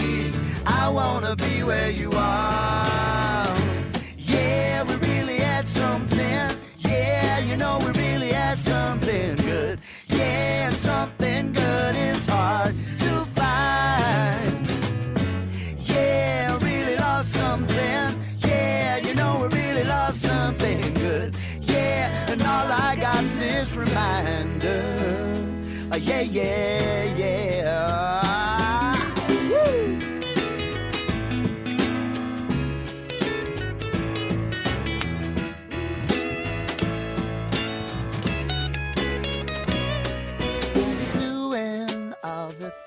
I 0.64 0.88
wanna 0.88 1.36
be 1.36 1.62
where 1.62 1.90
you 1.90 2.10
are. 2.14 3.54
Yeah, 4.16 4.82
we 4.88 4.94
really 5.08 5.40
had 5.50 5.68
something. 5.68 6.13
Know 7.64 7.78
we 7.78 7.92
really 7.92 8.28
had 8.28 8.58
something 8.58 9.36
good. 9.36 9.78
Yeah, 10.08 10.68
something 10.68 11.50
good 11.54 11.96
is 11.96 12.26
hard 12.26 12.74
to 12.98 13.12
find. 13.38 14.66
Yeah, 15.78 16.58
really 16.58 16.96
lost 16.96 17.30
something. 17.32 18.06
Yeah, 18.46 18.98
you 18.98 19.14
know 19.14 19.38
we 19.40 19.46
really 19.60 19.84
lost 19.84 20.20
something 20.20 20.92
good. 20.92 21.34
Yeah, 21.62 22.32
and 22.32 22.42
all 22.42 22.68
I 22.70 22.96
got's 23.00 23.32
this 23.36 23.74
reminder. 23.74 24.82
Uh, 25.90 25.96
yeah, 25.96 26.20
yeah, 26.20 26.20
yeah. 26.20 26.73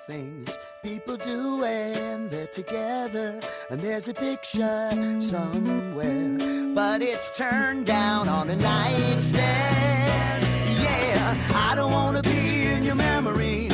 Things 0.06 0.58
people 0.84 1.18
do 1.18 1.58
when 1.58 2.30
they're 2.30 2.48
together. 2.48 3.40
And 3.70 3.82
there's 3.82 4.08
a 4.08 4.14
picture 4.14 4.90
somewhere, 5.20 6.74
but 6.74 7.02
it's 7.02 7.30
turned 7.38 7.86
down 7.86 8.30
on 8.30 8.50
a 8.50 8.56
nightstand. 8.56 10.44
Yeah, 10.82 11.36
I 11.70 11.74
don't 11.76 11.92
wanna 11.92 12.22
be 12.22 12.68
in 12.74 12.84
your 12.84 12.96
memory. 12.96 13.70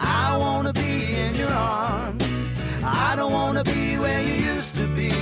I 0.00 0.36
wanna 0.36 0.72
be 0.72 1.14
in 1.24 1.34
your 1.36 1.50
arms. 1.50 2.24
I 2.82 3.14
don't 3.16 3.32
wanna 3.32 3.64
be 3.64 3.98
where 3.98 4.22
you 4.22 4.34
used 4.54 4.74
to 4.76 4.86
be. 4.86 5.12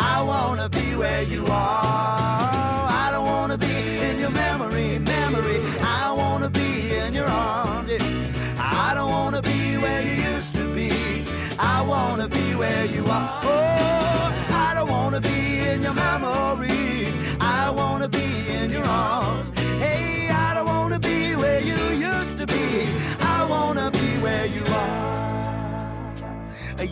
I 0.00 0.22
wanna 0.22 0.68
be 0.68 0.96
where 0.96 1.22
you 1.22 1.46
are. 1.48 2.55
Wanna 11.96 12.28
be 12.28 12.46
where 12.62 12.84
you 12.96 13.02
are. 13.18 13.30
Oh, 13.42 14.24
I 14.66 14.68
don't 14.76 14.90
wanna 14.96 15.20
be 15.20 15.38
in 15.70 15.78
your 15.86 15.94
memory. 15.94 17.12
I 17.40 17.70
wanna 17.78 18.08
be 18.08 18.28
in 18.58 18.70
your 18.76 18.84
arms. 18.84 19.48
Hey, 19.84 20.28
I 20.46 20.48
don't 20.54 20.68
wanna 20.74 21.00
be 21.10 21.18
where 21.42 21.60
you 21.70 21.80
used 22.12 22.36
to 22.40 22.46
be. 22.54 22.66
I 23.34 23.38
wanna 23.54 23.90
be 23.98 24.08
where 24.24 24.46
you 24.56 24.64
are. 24.82 24.96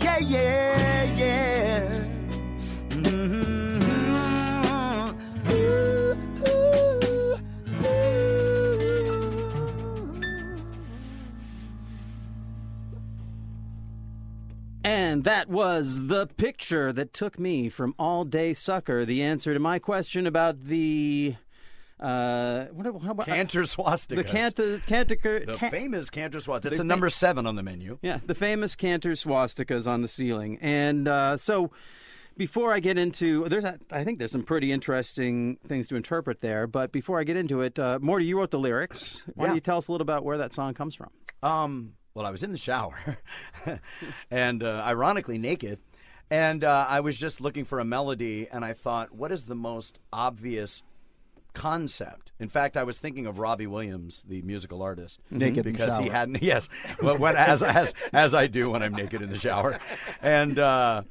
Yeah, 0.04 0.18
yeah, 0.34 1.02
yeah. 1.22 2.13
And 14.94 15.24
that 15.24 15.48
was 15.48 16.06
the 16.06 16.26
picture 16.26 16.92
that 16.92 17.12
took 17.12 17.38
me 17.38 17.68
from 17.68 17.94
All 17.98 18.24
Day 18.24 18.54
Sucker. 18.54 19.04
The 19.04 19.22
answer 19.22 19.52
to 19.52 19.58
my 19.60 19.78
question 19.80 20.26
about 20.26 20.64
the. 20.64 21.34
Uh, 21.98 22.66
what, 22.66 22.92
what, 22.94 23.16
what, 23.16 23.26
Cantor 23.26 23.64
swastika. 23.64 24.22
the 24.22 24.28
Cantor, 24.28 24.78
Cantor, 24.78 25.16
The 25.46 25.54
Can- 25.56 25.70
famous 25.70 26.10
Cantor 26.10 26.38
swastika. 26.40 26.72
It's 26.74 26.80
a 26.80 26.84
number 26.84 27.08
seven 27.08 27.46
on 27.46 27.56
the 27.56 27.62
menu. 27.62 27.98
Yeah, 28.02 28.18
the 28.24 28.34
famous 28.34 28.76
Cantor 28.76 29.12
swastikas 29.12 29.86
on 29.86 30.02
the 30.02 30.08
ceiling. 30.08 30.58
And 30.60 31.08
uh, 31.08 31.36
so 31.38 31.70
before 32.36 32.72
I 32.72 32.80
get 32.80 32.98
into 32.98 33.48
there's 33.48 33.64
I 33.64 34.04
think 34.04 34.18
there's 34.18 34.32
some 34.32 34.42
pretty 34.42 34.70
interesting 34.72 35.56
things 35.66 35.88
to 35.88 35.96
interpret 35.96 36.40
there, 36.40 36.66
but 36.66 36.92
before 36.92 37.18
I 37.20 37.24
get 37.24 37.36
into 37.36 37.62
it, 37.62 37.78
uh, 37.78 37.98
Morty, 38.02 38.26
you 38.26 38.38
wrote 38.38 38.50
the 38.50 38.58
lyrics. 38.58 39.22
Why 39.34 39.44
Yeah. 39.44 39.48
don't 39.48 39.54
you 39.56 39.60
tell 39.60 39.78
us 39.78 39.88
a 39.88 39.92
little 39.92 40.02
about 40.02 40.24
where 40.24 40.38
that 40.38 40.52
song 40.52 40.74
comes 40.74 40.94
from? 40.96 41.10
Um, 41.42 41.92
well, 42.14 42.26
I 42.26 42.30
was 42.30 42.42
in 42.42 42.52
the 42.52 42.58
shower, 42.58 43.18
and 44.30 44.62
uh, 44.62 44.82
ironically 44.86 45.36
naked, 45.38 45.80
and 46.30 46.62
uh, 46.62 46.86
I 46.88 47.00
was 47.00 47.18
just 47.18 47.40
looking 47.40 47.64
for 47.64 47.80
a 47.80 47.84
melody, 47.84 48.48
and 48.50 48.64
I 48.64 48.72
thought, 48.72 49.12
what 49.12 49.32
is 49.32 49.46
the 49.46 49.54
most 49.54 49.98
obvious 50.12 50.82
concept? 51.54 52.32
In 52.38 52.48
fact, 52.48 52.76
I 52.76 52.84
was 52.84 52.98
thinking 52.98 53.26
of 53.26 53.38
Robbie 53.38 53.66
Williams, 53.66 54.24
the 54.28 54.42
musical 54.42 54.80
artist, 54.82 55.20
Naked 55.30 55.66
in 55.66 55.72
the 55.72 55.72
because 55.72 55.98
he 55.98 56.08
hadn't. 56.08 56.34
Yes, 56.42 56.68
well, 57.02 57.18
what, 57.18 57.34
as 57.36 57.62
as 57.62 57.94
as 58.12 58.32
I 58.32 58.46
do 58.46 58.70
when 58.70 58.82
I'm 58.82 58.94
naked 58.94 59.20
in 59.20 59.30
the 59.30 59.38
shower, 59.38 59.78
and 60.22 60.58
uh, 60.58 61.02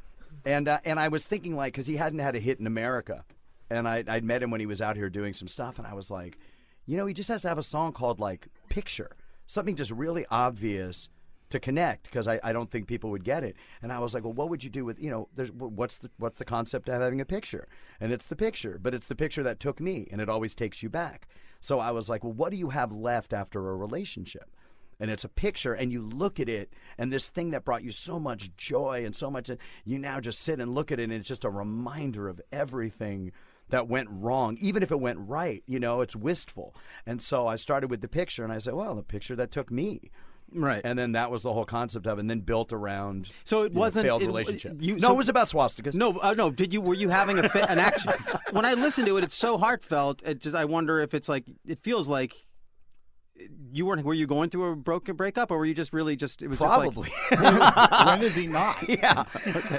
and 0.45 0.67
uh, 0.67 0.79
and 0.86 1.00
I 1.00 1.10
was 1.10 1.25
thinking 1.25 1.55
like 1.55 1.74
because 1.74 1.88
he 1.88 1.98
hadn't 1.98 2.19
had 2.19 2.36
a 2.36 2.39
hit 2.39 2.60
in 2.60 2.67
America, 2.67 3.25
and 3.69 3.88
I 3.88 4.03
I'd 4.07 4.24
met 4.24 4.41
him 4.41 4.51
when 4.51 4.62
he 4.62 4.65
was 4.65 4.81
out 4.81 4.95
here 4.95 5.10
doing 5.10 5.33
some 5.33 5.48
stuff, 5.50 5.79
and 5.79 5.88
I 5.88 5.93
was 5.93 6.10
like, 6.10 6.38
you 6.86 6.95
know, 6.95 7.05
he 7.05 7.13
just 7.13 7.29
has 7.29 7.41
to 7.43 7.50
have 7.50 7.57
a 7.57 7.63
song 7.63 7.91
called 7.93 8.19
like 8.19 8.48
Picture, 8.69 9.15
something 9.47 9.75
just 9.75 9.91
really 9.91 10.25
obvious 10.29 11.09
to 11.50 11.59
connect 11.59 12.05
because 12.05 12.27
I, 12.27 12.39
I 12.43 12.51
don't 12.51 12.69
think 12.69 12.88
people 12.88 13.12
would 13.12 13.23
get 13.23 13.43
it. 13.43 13.55
And 13.81 13.91
I 13.93 14.00
was 14.00 14.13
like, 14.13 14.23
well, 14.23 14.33
what 14.33 14.50
would 14.50 14.63
you 14.63 14.69
do 14.69 14.85
with 14.85 15.00
you 15.00 15.12
know, 15.12 15.29
there's, 15.35 15.51
what's 15.51 16.00
the 16.00 16.09
what's 16.17 16.39
the 16.39 16.45
concept 16.45 16.89
of 16.89 17.00
having 17.00 17.21
a 17.21 17.25
picture? 17.25 17.67
And 18.00 18.12
it's 18.12 18.25
the 18.25 18.35
picture, 18.35 18.79
but 18.81 18.93
it's 18.93 19.07
the 19.07 19.15
picture 19.15 19.43
that 19.43 19.59
took 19.59 19.79
me, 19.79 20.07
and 20.12 20.19
it 20.19 20.29
always 20.29 20.55
takes 20.55 20.81
you 20.81 20.89
back. 20.89 21.27
So 21.62 21.79
I 21.79 21.91
was 21.91 22.09
like, 22.09 22.23
well, 22.23 22.33
what 22.33 22.51
do 22.51 22.57
you 22.57 22.69
have 22.69 22.91
left 22.91 23.33
after 23.33 23.69
a 23.69 23.75
relationship? 23.75 24.50
and 25.00 25.09
it's 25.12 25.23
a 25.23 25.29
picture 25.29 25.73
and 25.73 25.91
you 25.91 26.01
look 26.01 26.39
at 26.39 26.47
it 26.47 26.71
and 26.97 27.12
this 27.12 27.29
thing 27.29 27.51
that 27.51 27.65
brought 27.65 27.83
you 27.83 27.91
so 27.91 28.19
much 28.19 28.55
joy 28.55 29.03
and 29.03 29.15
so 29.15 29.29
much 29.29 29.50
you 29.83 29.97
now 29.97 30.19
just 30.19 30.39
sit 30.39 30.59
and 30.59 30.73
look 30.73 30.91
at 30.91 31.00
it 31.00 31.03
and 31.03 31.13
it's 31.13 31.27
just 31.27 31.43
a 31.43 31.50
reminder 31.50 32.29
of 32.29 32.39
everything 32.51 33.31
that 33.74 33.88
went 33.88 34.08
wrong 34.12 34.58
even 34.62 34.82
if 34.84 34.92
it 34.92 35.00
went 35.00 35.18
right 35.20 35.63
you 35.68 35.80
know 35.80 36.01
it's 36.01 36.15
wistful 36.15 36.75
and 37.08 37.22
so 37.22 37.48
i 37.48 37.56
started 37.56 37.89
with 37.89 38.01
the 38.01 38.08
picture 38.08 38.44
and 38.44 38.53
i 38.53 38.58
said 38.60 38.74
well 38.75 38.94
the 38.96 39.03
picture 39.03 39.36
that 39.36 39.51
took 39.51 39.70
me 39.72 40.12
Right. 40.56 40.82
and 40.84 41.00
then 41.00 41.13
that 41.13 41.32
was 41.32 41.42
the 41.42 41.51
whole 41.51 41.65
concept 41.65 42.06
of 42.06 42.20
it 42.20 42.22
and 42.22 42.30
then 42.30 42.42
built 42.42 42.72
around 42.72 43.32
So 43.44 43.63
it 43.63 43.74
wasn't- 43.74 44.06
failed 44.06 44.22
it- 44.22 44.27
relationship 44.27 44.77
you- 44.80 44.96
no 44.98 45.08
so- 45.08 45.13
it 45.13 45.18
was 45.18 45.30
about 45.30 45.48
swastikas 45.48 45.96
No, 45.96 46.20
uh, 46.20 46.36
no. 46.38 46.51
Did 46.51 46.72
you 46.72 46.80
were 46.82 46.94
you 46.94 47.10
having 47.10 47.39
a 47.39 47.50
fa- 47.50 47.68
an 47.72 47.80
action? 47.80 48.13
when 48.51 48.63
I 48.63 48.75
listen 48.75 49.03
to 49.08 49.18
it, 49.18 49.24
it's 49.24 49.34
so 49.34 49.58
heartfelt. 49.58 50.22
It 50.24 50.38
just 50.39 50.56
I 50.56 50.65
wonder 50.65 51.00
if 51.01 51.15
it's 51.15 51.27
like 51.27 51.46
it 51.65 51.80
feels 51.80 52.08
like 52.08 52.46
you 53.72 53.86
weren't. 53.86 54.06
Were 54.06 54.13
you 54.13 54.28
going 54.28 54.50
through 54.50 54.72
a 54.72 54.75
broken 54.75 55.16
breakup, 55.16 55.52
or 55.52 55.58
were 55.58 55.66
you 55.66 55.74
just 55.74 55.94
really 55.94 56.16
just? 56.16 56.42
It 56.42 56.48
was 56.48 56.58
probably 56.58 57.10
when 57.30 58.22
is 58.22 58.36
he 58.36 58.48
not? 58.48 58.78
yeah. 58.88 59.25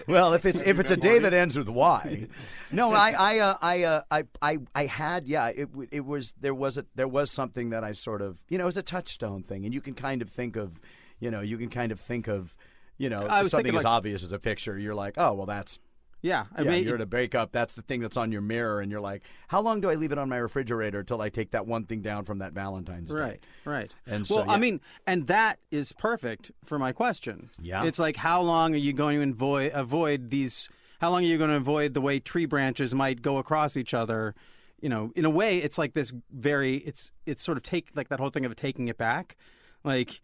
Well, 0.09 0.35
if 0.35 0.45
it's 0.45 0.61
if 0.63 0.81
it's 0.81 0.91
a 0.91 0.97
day 0.97 1.19
that 1.21 1.33
ends 1.33 1.57
with 1.57 1.69
Y, 1.69 2.27
no, 2.73 2.91
I 2.91 3.15
I 3.17 3.39
uh, 3.39 3.57
I, 3.63 3.85
uh, 3.85 4.03
I 4.11 4.25
I 4.43 4.59
I 4.75 4.87
had 4.87 5.27
yeah. 5.27 5.49
It 5.49 5.69
it 5.91 6.05
was 6.05 6.35
there 6.41 6.55
was 6.55 6.79
a 6.79 6.87
there 6.95 7.09
was 7.09 7.31
something 7.31 7.71
that 7.71 7.85
I 7.85 7.93
sort 7.93 8.23
of 8.23 8.43
you 8.49 8.59
know 8.59 8.65
it 8.65 8.67
was 8.67 8.77
a 8.77 8.83
touchstone 8.83 9.43
thing, 9.43 9.65
and 9.65 9.73
you 9.73 9.81
can 9.81 9.95
kind 9.95 10.23
of 10.23 10.29
think 10.29 10.57
of 10.57 10.81
you 11.21 11.31
know 11.31 11.41
you 11.41 11.57
can 11.57 11.71
kind 11.71 11.93
of 11.93 12.01
think 12.01 12.27
of 12.27 12.57
you 12.99 13.09
know 13.09 13.21
something 13.21 13.51
thinking, 13.51 13.77
as 13.77 13.85
like- 13.85 13.93
obvious 13.93 14.23
as 14.25 14.33
a 14.33 14.39
picture. 14.39 14.77
You're 14.79 14.95
like, 14.95 15.15
oh 15.17 15.33
well, 15.35 15.47
that's 15.47 15.79
like 15.79 15.84
yeah. 16.25 16.47
I 16.57 16.62
yeah. 16.62 16.71
mean, 16.71 16.85
you're 16.85 16.95
in 16.95 17.02
a 17.02 17.07
breakup. 17.07 17.52
That's 17.52 17.75
the 17.75 17.83
thing 17.83 18.00
that's 18.00 18.16
on 18.16 18.33
your 18.33 18.40
mirror, 18.40 18.81
and 18.81 18.90
you're 18.90 19.00
like, 19.00 19.23
how 19.49 19.61
long 19.61 19.83
do 19.83 19.90
I 19.90 19.95
leave 19.95 20.11
it 20.11 20.19
on 20.19 20.28
my 20.31 20.38
refrigerator 20.38 21.04
till 21.04 21.21
I 21.21 21.28
take 21.28 21.50
that 21.50 21.66
one 21.66 21.85
thing 21.85 22.00
down 22.00 22.25
from 22.25 22.38
that 22.38 22.54
Valentine's 22.54 23.11
Day? 23.11 23.19
Right, 23.19 23.45
right. 23.66 23.90
And 24.07 24.26
so 24.26 24.37
well, 24.37 24.47
so, 24.47 24.50
I 24.50 24.57
mean, 24.57 24.81
and 25.07 25.26
that 25.26 25.59
is 25.71 25.93
perfect 25.93 26.50
for 26.64 26.78
my 26.78 26.93
question. 26.93 27.50
Yeah. 27.61 27.85
it's 27.85 27.99
like 27.99 28.16
how 28.16 28.40
long 28.40 28.75
are 28.75 28.78
you 28.78 28.95
going 28.95 29.21
to 29.21 29.31
avoid 29.31 29.73
avoid 29.75 30.31
these? 30.31 30.71
How 31.00 31.11
long 31.11 31.25
are 31.25 31.26
you 31.26 31.37
going 31.37 31.50
to 31.50 31.57
avoid 31.57 31.93
the 31.93 32.00
way 32.00 32.21
tree 32.21 32.47
branches 32.47 32.95
might 32.95 33.21
go 33.21 33.37
across 33.37 33.76
each 33.76 33.93
other? 33.93 34.35
you 34.81 34.90
know, 34.90 35.12
in 35.16 35.25
a 35.25 35.31
way, 35.31 35.59
it's 35.59 35.78
like 35.78 35.95
this 35.95 36.12
very, 36.31 36.76
it's 36.76 37.12
it's 37.25 37.43
sort 37.43 37.57
of 37.57 37.62
take 37.62 37.88
like 37.95 38.09
that 38.09 38.21
whole 38.21 38.28
thing 38.31 38.45
of 38.45 38.57
taking 38.57 38.88
it 38.88 38.97
back, 38.97 39.37
like. 39.83 40.21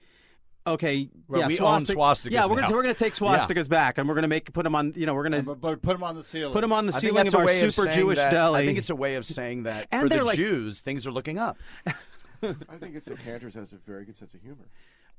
Okay, 0.66 1.08
Well, 1.26 1.40
yeah, 1.40 1.46
we 1.46 1.58
own 1.58 1.80
swastika- 1.80 1.98
swastikas 1.98 2.30
Yeah, 2.32 2.44
we're 2.44 2.56
gonna 2.56 2.68
now. 2.68 2.74
we're 2.74 2.82
gonna 2.82 2.94
take 2.94 3.14
swastikas 3.14 3.68
back, 3.68 3.96
and 3.96 4.06
we're 4.06 4.14
gonna 4.14 4.28
make 4.28 4.52
put 4.52 4.64
them 4.64 4.74
on. 4.74 4.92
You 4.94 5.06
know, 5.06 5.14
we're 5.14 5.22
gonna 5.22 5.42
But, 5.42 5.60
but 5.60 5.82
put 5.82 5.92
them 5.94 6.02
on 6.02 6.14
the 6.16 6.22
ceiling. 6.22 6.52
put 6.52 6.60
them 6.60 6.72
on 6.72 6.84
the 6.86 6.92
I 6.94 6.98
ceiling 6.98 7.14
that's 7.16 7.28
of 7.28 7.34
a 7.34 7.38
our 7.38 7.46
way 7.46 7.62
of 7.62 7.72
super 7.72 7.90
saying 7.90 7.98
Jewish 8.00 8.18
that- 8.18 8.30
deli. 8.30 8.60
I 8.62 8.66
think 8.66 8.76
it's 8.78 8.90
a 8.90 8.94
way 8.96 9.14
of 9.14 9.24
saying 9.24 9.62
that 9.62 9.88
And 9.92 10.02
for 10.02 10.08
the 10.18 10.22
like- 10.24 10.36
Jews, 10.36 10.80
things 10.80 11.06
are 11.06 11.12
looking 11.12 11.38
up. 11.38 11.56
I 11.86 12.76
think 12.78 12.94
it's 12.94 13.06
that 13.06 13.18
Cantor's 13.20 13.54
has 13.54 13.72
a 13.72 13.76
very 13.76 14.04
good 14.04 14.16
sense 14.16 14.34
of 14.34 14.42
humor. 14.42 14.68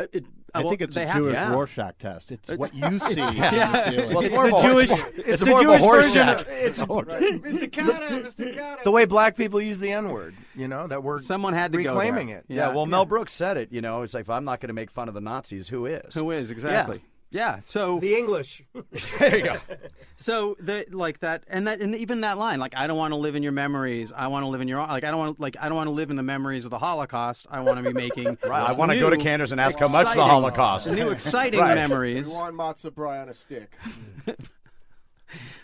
Uh, 0.04 0.08
it- 0.14 0.26
I 0.54 0.60
well, 0.60 0.70
think 0.72 0.82
it's 0.82 0.96
they 0.96 1.04
a 1.04 1.08
have- 1.08 1.16
Jewish 1.16 1.34
yeah. 1.34 1.54
Rorschach 1.54 1.98
test. 1.98 2.30
It's 2.30 2.52
what 2.52 2.76
you 2.76 3.00
see 3.00 3.22
on 3.22 3.36
the 3.38 3.84
ceiling. 3.90 4.14
Well, 4.14 4.26
It's 4.26 4.36
more 4.36 4.50
the 4.50 4.56
of 4.58 4.64
a 4.66 4.68
Jewish. 4.68 4.90
horse- 4.90 5.12
It's, 5.16 5.28
it's 5.30 5.40
the 5.44 5.46
more 5.46 5.60
of 5.62 5.66
a 5.66 5.78
Jewish 5.78 5.82
version. 5.92 6.28
Of, 6.30 6.46
it's 6.50 6.80
Mr. 6.80 7.72
Cantor, 7.72 8.30
Mr. 8.30 8.54
Cantor. 8.56 8.84
the 8.84 8.92
way 8.92 9.06
black 9.06 9.38
people 9.38 9.62
use 9.62 9.80
the 9.80 9.94
N 9.94 10.10
word. 10.10 10.36
You 10.54 10.68
know 10.68 10.88
that 10.88 11.04
we're 11.04 11.20
Someone 11.20 11.54
had 11.54 11.72
to 11.72 11.82
go 11.82 11.92
reclaiming 11.94 12.28
there. 12.28 12.40
it. 12.40 12.46
Yeah, 12.50 12.68
well, 12.74 12.86
Mel 12.86 13.06
Brooks 13.06 13.32
said 13.32 13.56
it. 13.56 13.72
You 13.72 13.80
know, 13.80 14.02
it's 14.02 14.14
like 14.14 14.22
if 14.24 14.30
I'm 14.30 14.44
not 14.44 14.60
going 14.60 14.68
to 14.68 14.74
make 14.74 14.92
fun 14.92 15.08
of 15.08 15.14
the 15.14 15.22
Nazis, 15.22 15.70
who 15.70 15.86
is? 15.86 16.14
Who 16.16 16.32
is 16.32 16.52
exactly? 16.52 17.02
Yeah. 17.32 17.62
So 17.64 18.00
The 18.00 18.16
English. 18.16 18.62
there 19.20 19.38
you 19.38 19.44
go. 19.44 19.58
so 20.18 20.56
the 20.60 20.86
like 20.92 21.20
that 21.22 21.44
and 21.48 21.66
that 21.66 21.80
and 21.80 21.96
even 21.96 22.22
that 22.22 22.38
line 22.38 22.60
like 22.60 22.74
I 22.76 22.86
don't 22.88 22.98
want 22.98 23.14
to 23.14 23.16
live 23.16 23.36
in 23.36 23.42
your 23.44 23.54
memories. 23.54 24.12
I 24.12 24.28
want 24.28 24.44
to 24.44 24.50
live 24.50 24.60
in 24.62 24.68
your 24.68 24.80
like 24.80 25.04
I 25.06 25.12
don't 25.12 25.20
want 25.20 25.40
like 25.40 25.56
I 25.60 25.68
don't 25.70 25.78
want 25.78 25.88
to 25.88 25.92
live 25.92 26.10
in 26.10 26.18
the 26.18 26.24
memories 26.24 26.66
of 26.66 26.72
the 26.72 26.78
Holocaust. 26.80 27.48
I 27.50 27.62
want 27.62 27.78
to 27.82 27.84
be 27.84 27.94
making 27.94 28.38
Right, 28.46 28.70
I 28.70 28.74
want 28.74 28.92
to 28.92 29.00
go 29.00 29.10
to 29.10 29.16
new, 29.18 29.24
Cantor's 29.24 29.52
and 29.54 29.62
ask 29.62 29.80
how 29.80 29.88
much 29.90 30.14
the 30.14 30.24
Holocaust. 30.24 30.92
New 30.92 31.10
exciting 31.10 31.60
Right. 31.60 31.76
memories. 31.76 32.28
We 32.28 32.34
want 32.36 32.56
matzo 32.56 32.92
brei 32.92 33.22
on 33.22 33.30
a 33.30 33.34
stick. 33.34 33.72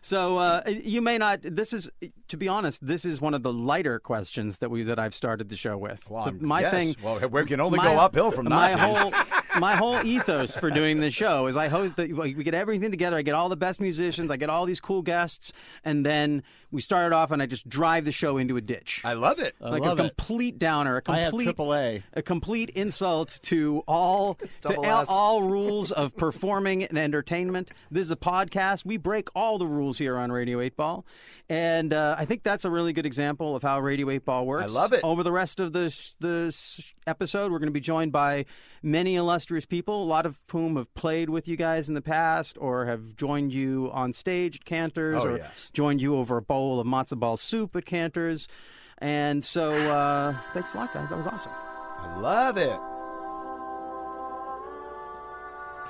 So 0.01 0.37
uh, 0.37 0.61
you 0.65 1.01
may 1.01 1.17
not. 1.17 1.41
This 1.43 1.73
is, 1.73 1.91
to 2.29 2.37
be 2.37 2.47
honest, 2.47 2.85
this 2.85 3.03
is 3.03 3.19
one 3.19 3.33
of 3.33 3.43
the 3.43 3.51
lighter 3.51 3.99
questions 3.99 4.59
that 4.59 4.69
we 4.71 4.83
that 4.83 4.97
I've 4.97 5.13
started 5.13 5.49
the 5.49 5.57
show 5.57 5.77
with. 5.77 6.09
Well, 6.09 6.25
The- 6.31 6.45
my 6.45 6.61
yes. 6.61 6.71
thing. 6.71 6.95
Well, 7.03 7.19
we 7.27 7.43
can 7.45 7.59
only 7.59 7.77
my- 7.77 7.83
go 7.93 7.99
uphill 7.99 8.31
from 8.31 8.45
my 8.47 8.73
Nazis. 8.73 8.97
whole 8.97 9.11
my 9.59 9.75
whole 9.75 9.99
ethos 10.03 10.55
for 10.55 10.69
doing 10.69 10.99
this 10.99 11.13
show 11.13 11.47
is 11.47 11.57
I 11.57 11.67
host 11.67 11.95
the, 11.95 12.11
we 12.13 12.33
get 12.43 12.53
everything 12.53 12.91
together. 12.91 13.17
I 13.17 13.21
get 13.21 13.35
all 13.35 13.49
the 13.49 13.55
best 13.55 13.79
musicians. 13.81 14.31
I 14.31 14.37
get 14.37 14.49
all 14.49 14.65
these 14.65 14.79
cool 14.79 15.01
guests, 15.01 15.51
and 15.83 16.05
then 16.05 16.43
we 16.71 16.81
start 16.81 17.07
it 17.11 17.13
off, 17.15 17.31
and 17.31 17.41
I 17.41 17.45
just 17.45 17.67
drive 17.69 18.05
the 18.05 18.11
show 18.11 18.37
into 18.37 18.57
a 18.57 18.61
ditch. 18.61 19.01
I 19.05 19.13
love 19.13 19.39
it. 19.39 19.55
like 19.59 19.83
love 19.83 19.99
a 19.99 20.05
it. 20.05 20.17
complete 20.17 20.59
downer, 20.59 20.97
a 20.97 21.11
I 21.11 21.19
have 21.19 21.31
complete 21.31 21.55
AAA. 21.55 22.03
a 22.13 22.21
complete 22.21 22.69
insult 22.71 23.39
to 23.43 23.83
all 23.87 24.35
to 24.61 24.75
all, 24.75 25.05
all 25.07 25.43
rules 25.43 25.91
of 25.91 26.15
performing 26.17 26.83
and 26.83 26.97
entertainment. 26.97 27.71
This 27.91 28.03
is 28.03 28.11
a 28.11 28.15
podcast. 28.15 28.85
We 28.85 28.97
break 28.97 29.29
all 29.35 29.57
the 29.57 29.67
rules 29.67 29.97
here 29.97 30.17
on 30.17 30.31
Radio 30.31 30.59
8 30.61 30.75
Ball. 30.75 31.05
And 31.49 31.93
uh, 31.93 32.15
I 32.17 32.25
think 32.25 32.43
that's 32.43 32.65
a 32.65 32.69
really 32.69 32.91
good 32.91 33.05
example 33.05 33.55
of 33.55 33.63
how 33.63 33.79
Radio 33.79 34.09
8 34.09 34.25
Ball 34.25 34.45
works. 34.45 34.63
I 34.65 34.67
love 34.67 34.91
it. 34.91 34.99
Over 35.03 35.23
the 35.23 35.31
rest 35.31 35.59
of 35.61 35.71
this 35.71 36.15
this 36.19 36.81
episode, 37.05 37.51
we're 37.51 37.59
going 37.59 37.67
to 37.67 37.71
be 37.71 37.79
joined 37.79 38.11
by 38.11 38.45
many 38.83 39.15
illustrious 39.47 39.65
people, 39.65 40.03
a 40.03 40.05
lot 40.05 40.25
of 40.25 40.37
whom 40.51 40.75
have 40.75 40.93
played 40.93 41.29
with 41.29 41.47
you 41.47 41.55
guys 41.55 41.87
in 41.87 41.95
the 41.95 42.01
past 42.01 42.57
or 42.59 42.85
have 42.85 43.15
joined 43.15 43.53
you 43.53 43.89
on 43.93 44.11
stage 44.11 44.57
at 44.57 44.65
Cantor's 44.65 45.23
Oh, 45.23 45.27
or 45.27 45.37
yes. 45.37 45.69
joined 45.71 46.01
you 46.01 46.17
over 46.17 46.35
a 46.35 46.41
bowl 46.41 46.81
of 46.81 46.85
matzo 46.87 47.17
ball 47.17 47.37
soup 47.37 47.73
at 47.77 47.85
Cantor's. 47.85 48.49
And 48.97 49.41
so, 49.45 49.71
uh, 49.71 50.35
thanks 50.53 50.73
a 50.73 50.77
lot, 50.79 50.93
guys. 50.93 51.07
That 51.09 51.17
was 51.17 51.27
awesome. 51.27 51.53
I 51.53 52.19
love 52.19 52.57
it. 52.57 52.77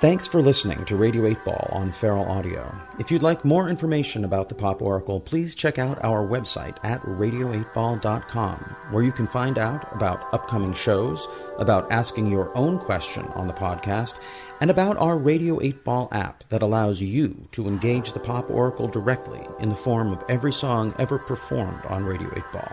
Thanks 0.00 0.28
for 0.28 0.40
listening 0.40 0.84
to 0.84 0.94
Radio 0.94 1.26
8 1.26 1.44
Ball 1.44 1.68
on 1.72 1.90
Feral 1.90 2.24
Audio. 2.24 2.72
If 3.00 3.10
you'd 3.10 3.20
like 3.20 3.44
more 3.44 3.68
information 3.68 4.24
about 4.24 4.48
the 4.48 4.54
Pop 4.54 4.80
Oracle, 4.80 5.18
please 5.18 5.56
check 5.56 5.76
out 5.76 5.98
our 6.04 6.24
website 6.24 6.76
at 6.84 7.02
radio8ball.com, 7.02 8.76
where 8.92 9.02
you 9.02 9.10
can 9.10 9.26
find 9.26 9.58
out 9.58 9.92
about 9.92 10.32
upcoming 10.32 10.72
shows, 10.72 11.26
about 11.58 11.90
asking 11.90 12.30
your 12.30 12.56
own 12.56 12.78
question 12.78 13.24
on 13.34 13.48
the 13.48 13.52
podcast, 13.52 14.20
and 14.60 14.70
about 14.70 14.96
our 14.98 15.18
Radio 15.18 15.60
8 15.60 15.82
Ball 15.82 16.08
app 16.12 16.48
that 16.50 16.62
allows 16.62 17.00
you 17.00 17.48
to 17.50 17.66
engage 17.66 18.12
the 18.12 18.20
Pop 18.20 18.48
Oracle 18.50 18.86
directly 18.86 19.44
in 19.58 19.68
the 19.68 19.74
form 19.74 20.12
of 20.12 20.22
every 20.28 20.52
song 20.52 20.94
ever 21.00 21.18
performed 21.18 21.84
on 21.86 22.04
Radio 22.04 22.30
8 22.36 22.44
Ball. 22.52 22.72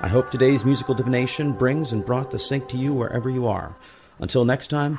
I 0.00 0.08
hope 0.08 0.30
today's 0.30 0.64
musical 0.64 0.94
divination 0.94 1.52
brings 1.52 1.92
and 1.92 2.06
brought 2.06 2.30
the 2.30 2.38
sync 2.38 2.70
to 2.70 2.78
you 2.78 2.94
wherever 2.94 3.28
you 3.28 3.46
are. 3.46 3.76
Until 4.18 4.46
next 4.46 4.68
time, 4.68 4.98